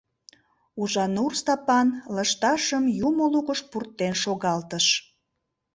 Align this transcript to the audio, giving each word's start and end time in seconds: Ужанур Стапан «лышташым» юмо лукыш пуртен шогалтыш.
Ужанур 0.81 1.31
Стапан 1.41 1.87
«лышташым» 2.15 2.83
юмо 3.07 3.25
лукыш 3.33 3.59
пуртен 3.69 4.13
шогалтыш. 4.23 4.85